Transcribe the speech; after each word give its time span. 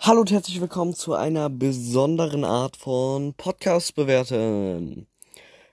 Hallo 0.00 0.20
und 0.20 0.30
herzlich 0.30 0.60
willkommen 0.60 0.94
zu 0.94 1.12
einer 1.14 1.50
besonderen 1.50 2.44
Art 2.44 2.76
von 2.76 3.34
Podcast 3.34 3.96
bewerten. 3.96 5.08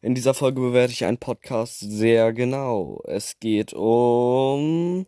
In 0.00 0.14
dieser 0.14 0.32
Folge 0.32 0.62
bewerte 0.62 0.94
ich 0.94 1.04
einen 1.04 1.18
Podcast 1.18 1.80
sehr 1.80 2.32
genau. 2.32 3.02
Es 3.04 3.38
geht 3.38 3.74
um 3.74 5.04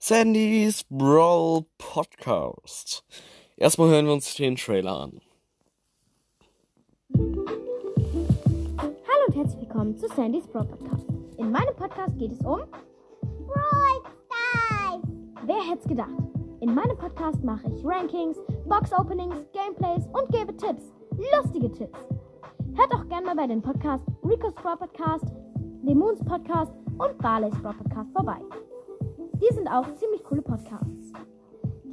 Sandys 0.00 0.84
Brawl 0.90 1.66
Podcast. 1.78 3.04
Erstmal 3.56 3.90
hören 3.90 4.06
wir 4.06 4.12
uns 4.12 4.34
den 4.34 4.56
Trailer 4.56 5.02
an. 5.02 5.20
Hallo 8.76 9.24
und 9.28 9.36
herzlich 9.36 9.60
willkommen 9.60 9.96
zu 9.96 10.08
Sandys 10.08 10.48
Brawl 10.48 10.66
Podcast. 10.66 11.06
In 11.38 11.52
meinem 11.52 11.76
Podcast 11.76 12.18
geht 12.18 12.32
es 12.32 12.40
um 12.40 12.60
Brawl 13.20 14.02
Stars. 14.26 15.02
Wer 15.46 15.70
hätte 15.70 15.80
es 15.80 15.88
gedacht? 15.88 16.37
In 16.60 16.74
meinem 16.74 16.96
Podcast 16.96 17.42
mache 17.44 17.68
ich 17.72 17.84
Rankings, 17.84 18.36
Box-Openings, 18.66 19.36
Gameplays 19.52 20.06
und 20.08 20.28
gebe 20.30 20.56
Tipps. 20.56 20.92
Lustige 21.36 21.70
Tipps. 21.70 22.00
Hört 22.74 22.92
auch 22.94 23.08
gerne 23.08 23.26
mal 23.26 23.36
bei 23.36 23.46
den 23.46 23.62
Podcasts 23.62 24.06
Rico's 24.24 24.54
Brawl 24.54 24.76
Podcast, 24.76 25.24
Lemons 25.82 26.18
Podcast 26.24 26.72
und 26.98 27.16
Barley's 27.18 27.56
Brawl 27.62 27.74
Podcast 27.74 28.10
vorbei. 28.12 28.38
Die 29.34 29.54
sind 29.54 29.68
auch 29.68 29.86
ziemlich 29.94 30.24
coole 30.24 30.42
Podcasts. 30.42 31.12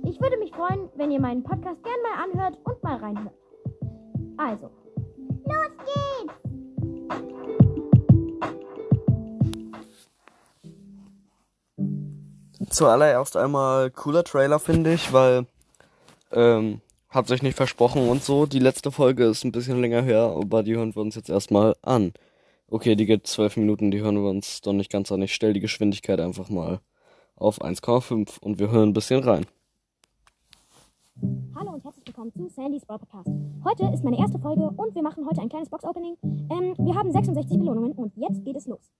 Ich 0.04 0.20
würde 0.20 0.38
mich 0.38 0.52
freuen, 0.52 0.90
wenn 0.96 1.12
ihr 1.12 1.22
meinen 1.22 1.44
Podcast 1.44 1.84
gerne 1.84 2.02
mal 2.02 2.24
anhört 2.24 2.60
und 2.64 2.84
mal 2.84 2.98
reinhört. 2.98 3.36
Also, 4.38 4.72
los 5.46 5.78
geht's! 5.78 6.15
Zuallererst 12.76 13.38
einmal 13.38 13.90
cooler 13.90 14.26
Trailer, 14.26 14.60
finde 14.60 14.94
ich, 14.94 15.14
weil 15.14 15.46
ähm, 16.34 16.82
hat 17.08 17.26
sich 17.30 17.42
nicht 17.42 17.56
versprochen 17.56 18.10
und 18.10 18.22
so. 18.22 18.46
Die 18.46 18.60
letzte 18.60 18.92
Folge 18.92 19.24
ist 19.24 19.46
ein 19.46 19.54
bisschen 19.54 19.80
länger 19.80 20.02
her, 20.02 20.36
aber 20.38 20.62
die 20.62 20.76
hören 20.76 20.94
wir 20.94 21.02
uns 21.02 21.16
jetzt 21.16 21.30
erstmal 21.30 21.78
an. 21.84 22.12
Okay, 22.68 22.98
die 22.98 23.06
geht 23.06 23.28
zwölf 23.28 23.56
Minuten, 23.56 23.92
die 23.92 24.02
hören 24.02 24.22
wir 24.22 24.30
uns 24.30 24.60
doch 24.60 24.74
nicht 24.74 24.92
ganz 24.92 25.10
an. 25.10 25.22
Ich 25.22 25.34
stelle 25.34 25.54
die 25.54 25.62
Geschwindigkeit 25.62 26.20
einfach 26.20 26.50
mal 26.50 26.82
auf 27.38 27.62
1,5 27.62 28.40
und 28.42 28.60
wir 28.60 28.70
hören 28.70 28.90
ein 28.90 28.94
bisschen 28.94 29.24
rein. 29.24 29.46
Hallo 31.56 31.76
und 31.76 31.84
herzlich 31.86 32.06
willkommen 32.06 32.34
zu 32.34 32.50
Sandys 32.50 32.86
Brawl 32.86 33.00
Podcast. 33.00 33.30
Heute 33.64 33.90
ist 33.94 34.04
meine 34.04 34.20
erste 34.20 34.38
Folge 34.38 34.70
und 34.76 34.94
wir 34.94 35.02
machen 35.02 35.26
heute 35.26 35.40
ein 35.40 35.48
kleines 35.48 35.70
Box-Opening. 35.70 36.18
Ähm, 36.52 36.76
wir 36.78 36.94
haben 36.94 37.10
66 37.10 37.58
Belohnungen 37.58 37.94
und 37.94 38.12
jetzt 38.18 38.44
geht 38.44 38.58
es 38.58 38.66
los. 38.66 38.92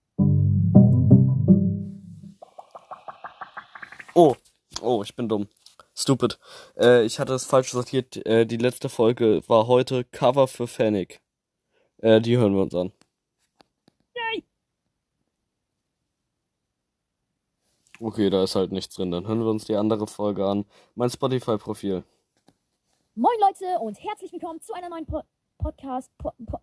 Oh, 4.18 4.34
oh, 4.82 5.04
ich 5.04 5.14
bin 5.14 5.28
dumm. 5.28 5.50
Stupid. 5.94 6.40
Äh, 6.78 7.04
ich 7.04 7.20
hatte 7.20 7.34
es 7.34 7.46
falsch 7.46 7.72
sortiert. 7.72 8.26
Äh, 8.26 8.46
die 8.46 8.56
letzte 8.56 8.88
Folge 8.88 9.42
war 9.48 9.68
heute 9.68 10.06
Cover 10.06 10.48
für 10.48 10.68
Fennec. 10.68 11.20
Äh, 11.98 12.22
die 12.22 12.38
hören 12.38 12.56
wir 12.56 12.62
uns 12.62 12.76
an. 12.76 12.94
Okay, 18.00 18.30
da 18.30 18.44
ist 18.44 18.56
halt 18.56 18.72
nichts 18.72 18.96
drin. 18.96 19.12
Dann 19.12 19.28
hören 19.28 19.40
wir 19.40 19.50
uns 19.50 19.66
die 19.66 19.76
andere 19.76 20.08
Folge 20.08 20.46
an. 20.46 20.66
Mein 20.96 21.10
Spotify-Profil. 21.10 22.04
Moin 23.16 23.38
Leute 23.40 23.80
und 23.80 24.02
herzlich 24.02 24.32
willkommen 24.32 24.62
zu 24.62 24.74
einer 24.74 24.90
neuen 24.90 25.06
po 25.06 25.22
Podcast 25.58 26.12
po 26.18 26.32
po 26.46 26.60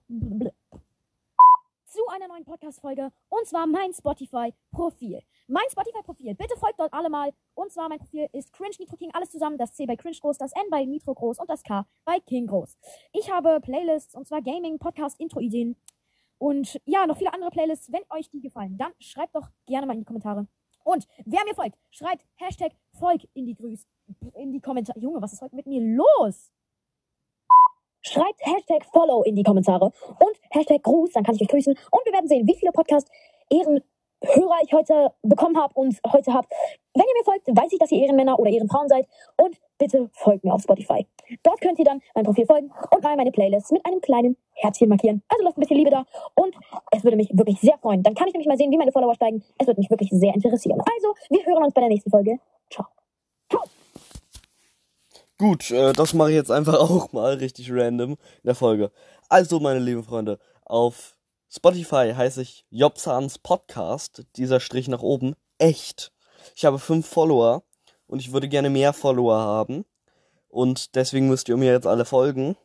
zu 1.86 2.06
einer 2.08 2.28
neuen 2.28 2.44
Podcast 2.44 2.80
Folge 2.80 3.10
und 3.28 3.46
zwar 3.46 3.66
mein 3.66 3.92
Spotify 3.92 4.54
Profil. 4.70 5.22
Mein 5.52 5.68
Spotify 5.70 6.00
Profil. 6.02 6.34
Bitte 6.34 6.56
folgt 6.56 6.80
dort 6.80 6.94
alle 6.94 7.10
mal 7.10 7.30
und 7.52 7.70
zwar 7.70 7.86
mein 7.90 7.98
Profil 7.98 8.26
ist 8.32 8.54
Cringe 8.54 8.74
Nitro 8.78 8.96
King 8.96 9.10
alles 9.12 9.30
zusammen, 9.30 9.58
das 9.58 9.74
C 9.74 9.84
bei 9.84 9.96
Cringe 9.96 10.16
groß, 10.18 10.38
das 10.38 10.50
N 10.52 10.62
bei 10.70 10.86
Nitro 10.86 11.12
groß 11.12 11.38
und 11.40 11.50
das 11.50 11.62
K 11.62 11.86
bei 12.06 12.20
King 12.20 12.46
groß. 12.46 12.78
Ich 13.12 13.30
habe 13.30 13.60
Playlists 13.60 14.14
und 14.14 14.26
zwar 14.26 14.40
Gaming, 14.40 14.78
Podcast, 14.78 15.20
Intro 15.20 15.40
Ideen 15.40 15.76
und 16.38 16.80
ja, 16.86 17.06
noch 17.06 17.18
viele 17.18 17.34
andere 17.34 17.50
Playlists. 17.50 17.92
Wenn 17.92 18.00
euch 18.08 18.30
die 18.30 18.40
gefallen, 18.40 18.78
dann 18.78 18.92
schreibt 18.98 19.36
doch 19.36 19.50
gerne 19.66 19.86
mal 19.86 19.92
in 19.92 19.98
die 19.98 20.06
Kommentare. 20.06 20.46
Und 20.84 21.06
wer 21.26 21.44
mir 21.44 21.54
folgt, 21.54 21.76
schreibt 21.90 22.24
Hashtag 22.36 22.72
Volk 22.98 23.20
in 23.34 23.44
die 23.44 23.54
Grüß, 23.54 23.86
in 24.32 24.52
die 24.52 24.60
Kommentare. 24.60 24.98
Junge, 25.00 25.20
was 25.20 25.34
ist 25.34 25.42
heute 25.42 25.54
mit 25.54 25.66
mir 25.66 25.82
los? 25.82 26.50
Schreibt 28.00 28.40
Hashtag 28.40 28.86
Follow 28.86 29.22
in 29.24 29.36
die 29.36 29.42
Kommentare 29.42 29.92
und 30.18 30.40
Hashtag 30.48 30.82
Gruß, 30.82 31.10
dann 31.12 31.24
kann 31.24 31.34
ich 31.34 31.42
euch 31.42 31.48
grüßen. 31.48 31.74
Und 31.90 32.06
wir 32.06 32.12
werden 32.14 32.26
sehen, 32.26 32.48
wie 32.48 32.56
viele 32.56 32.72
Podcast-Ehrenhörer 34.22 34.58
ich 34.62 34.72
heute 34.72 35.12
bekommen 35.22 35.58
habe 35.58 35.74
und 35.74 35.98
heute 36.12 36.32
habe. 36.32 36.46
Wenn 36.94 37.04
ihr 37.04 37.14
mir 37.18 37.24
folgt, 37.24 37.46
weiß 37.48 37.72
ich, 37.72 37.78
dass 37.78 37.90
ihr 37.90 38.02
Ehrenmänner 38.02 38.38
oder 38.38 38.50
Ehrenfrauen 38.50 38.88
seid. 38.88 39.06
Und 39.36 39.56
bitte 39.78 40.10
folgt 40.12 40.44
mir 40.44 40.52
auf 40.52 40.62
Spotify. 40.62 41.06
Dort 41.42 41.60
könnt 41.60 41.78
ihr 41.78 41.84
dann 41.84 42.00
mein 42.14 42.24
Profil 42.24 42.46
folgen 42.46 42.70
und 42.90 43.02
mal 43.02 43.16
meine 43.16 43.32
Playlist 43.32 43.72
mit 43.72 43.84
einem 43.86 44.00
kleinen 44.00 44.36
Herzchen 44.52 44.88
markieren. 44.88 45.22
Also 45.28 45.44
lasst 45.44 45.56
ein 45.56 45.60
bisschen 45.60 45.78
Liebe 45.78 45.90
da 45.90 46.04
und 46.34 46.54
es 46.90 47.02
würde 47.04 47.16
mich 47.16 47.30
wirklich 47.32 47.60
sehr 47.60 47.78
freuen. 47.78 48.02
Dann 48.02 48.14
kann 48.14 48.28
ich 48.28 48.34
nämlich 48.34 48.48
mal 48.48 48.58
sehen, 48.58 48.70
wie 48.70 48.76
meine 48.76 48.92
Follower 48.92 49.14
steigen. 49.14 49.42
Es 49.58 49.66
würde 49.66 49.80
mich 49.80 49.90
wirklich 49.90 50.10
sehr 50.10 50.34
interessieren. 50.34 50.80
Also, 50.80 51.14
wir 51.30 51.44
hören 51.46 51.64
uns 51.64 51.74
bei 51.74 51.80
der 51.80 51.90
nächsten 51.90 52.10
Folge. 52.10 52.38
Ciao. 52.70 52.86
Ciao. 53.50 53.62
Gut, 55.38 55.70
äh, 55.70 55.92
das 55.92 56.14
mache 56.14 56.30
ich 56.30 56.36
jetzt 56.36 56.50
einfach 56.50 56.74
auch 56.78 57.12
mal 57.12 57.34
richtig 57.34 57.72
random 57.72 58.10
in 58.10 58.18
der 58.44 58.54
Folge. 58.54 58.90
Also, 59.28 59.58
meine 59.58 59.80
lieben 59.80 60.04
Freunde, 60.04 60.38
auf 60.64 61.16
Spotify 61.54 62.14
heiße 62.16 62.40
ich 62.40 62.64
Jobsans 62.70 63.38
Podcast, 63.38 64.24
dieser 64.36 64.58
Strich 64.58 64.88
nach 64.88 65.02
oben, 65.02 65.34
echt. 65.58 66.10
Ich 66.56 66.64
habe 66.64 66.78
fünf 66.78 67.06
Follower 67.06 67.62
und 68.06 68.20
ich 68.20 68.32
würde 68.32 68.48
gerne 68.48 68.70
mehr 68.70 68.94
Follower 68.94 69.38
haben. 69.38 69.84
Und 70.48 70.94
deswegen 70.94 71.28
müsst 71.28 71.50
ihr 71.50 71.58
mir 71.58 71.72
jetzt 71.72 71.86
alle 71.86 72.06
folgen. 72.06 72.56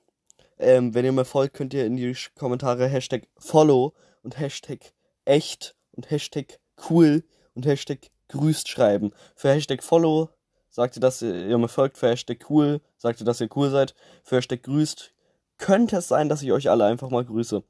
Ähm, 0.57 0.93
wenn 0.93 1.03
ihr 1.03 1.11
mir 1.11 1.25
folgt, 1.25 1.55
könnt 1.55 1.73
ihr 1.73 1.85
in 1.85 1.97
die 1.97 2.15
Kommentare 2.39 2.87
Hashtag 2.87 3.27
Follow 3.37 3.93
und 4.23 4.39
Hashtag 4.39 4.93
echt 5.25 5.75
und 5.91 6.09
Hashtag 6.09 6.57
cool 6.89 7.25
und 7.55 7.65
Hashtag 7.65 8.09
grüßt 8.29 8.69
schreiben. 8.69 9.11
Für 9.35 9.49
Hashtag 9.49 9.83
Follow 9.83 10.29
sagt 10.69 10.95
ihr, 10.95 11.01
dass 11.01 11.21
ihr, 11.21 11.57
mir 11.57 11.67
folgt. 11.67 11.97
Für 11.97 12.07
Hashtag 12.07 12.49
cool 12.49 12.79
sagt 12.95 13.19
ihr, 13.19 13.25
dass 13.25 13.41
ihr 13.41 13.49
cool 13.53 13.69
seid. 13.69 13.95
Für 14.23 14.37
Hashtag 14.37 14.63
grüßt 14.63 15.11
könnte 15.57 15.97
es 15.97 16.07
sein, 16.07 16.29
dass 16.29 16.41
ich 16.41 16.53
euch 16.53 16.69
alle 16.69 16.85
einfach 16.85 17.09
mal 17.09 17.25
grüße. 17.25 17.63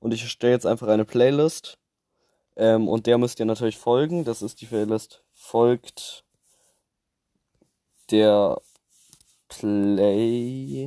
Und 0.00 0.12
ich 0.12 0.22
erstelle 0.22 0.54
jetzt 0.54 0.66
einfach 0.66 0.88
eine 0.88 1.04
Playlist. 1.04 1.78
Ähm, 2.56 2.88
und 2.88 3.06
der 3.06 3.18
müsst 3.18 3.38
ihr 3.38 3.46
natürlich 3.46 3.78
folgen. 3.78 4.24
Das 4.24 4.42
ist 4.42 4.60
die 4.60 4.66
Playlist 4.66 5.22
folgt 5.32 6.24
der 8.10 8.60
Playlist. 9.48 10.80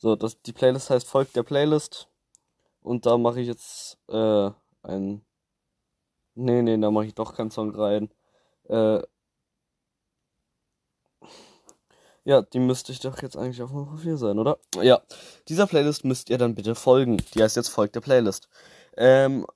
So, 0.00 0.14
das, 0.16 0.40
die 0.42 0.52
Playlist 0.52 0.90
heißt 0.90 1.08
folgt 1.08 1.36
der 1.36 1.42
Playlist. 1.42 2.08
Und 2.82 3.06
da 3.06 3.18
mache 3.18 3.40
ich 3.40 3.48
jetzt 3.48 3.98
äh, 4.08 4.50
ein. 4.82 5.24
Nee, 6.34 6.62
nee, 6.62 6.78
da 6.78 6.90
mache 6.90 7.06
ich 7.06 7.14
doch 7.14 7.34
keinen 7.34 7.50
Song 7.50 7.74
rein. 7.74 8.10
Äh, 8.68 9.02
ja, 12.28 12.42
die 12.42 12.60
müsste 12.60 12.92
ich 12.92 13.00
doch 13.00 13.22
jetzt 13.22 13.38
eigentlich 13.38 13.62
auf 13.62 13.72
meinem 13.72 13.86
Profil 13.86 14.18
sein, 14.18 14.38
oder? 14.38 14.58
Ja, 14.82 15.00
dieser 15.48 15.66
Playlist 15.66 16.04
müsst 16.04 16.28
ihr 16.28 16.36
dann 16.36 16.54
bitte 16.54 16.74
folgen. 16.74 17.16
Die 17.32 17.42
heißt 17.42 17.56
jetzt 17.56 17.68
folgt 17.68 17.94
der 17.94 18.02
Playlist. 18.02 18.50
Ähm, 18.98 19.46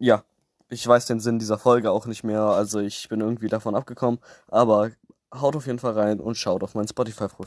ja, 0.00 0.24
ich 0.70 0.84
weiß 0.84 1.06
den 1.06 1.20
Sinn 1.20 1.38
dieser 1.38 1.56
Folge 1.56 1.92
auch 1.92 2.06
nicht 2.06 2.24
mehr, 2.24 2.42
also 2.42 2.80
ich 2.80 3.08
bin 3.08 3.20
irgendwie 3.20 3.46
davon 3.46 3.76
abgekommen, 3.76 4.18
aber 4.48 4.90
haut 5.32 5.54
auf 5.54 5.68
jeden 5.68 5.78
Fall 5.78 5.92
rein 5.92 6.18
und 6.18 6.36
schaut 6.36 6.64
auf 6.64 6.74
mein 6.74 6.88
Spotify-Profil. 6.88 7.42